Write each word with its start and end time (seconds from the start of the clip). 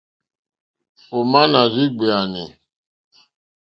Ò 1.17 1.19
má 1.31 1.41
nà 1.51 1.61
rzéyé 1.71 1.91
ɡbèànè. 1.95 2.43